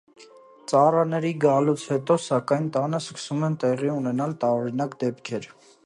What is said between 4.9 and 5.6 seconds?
դեպքեր։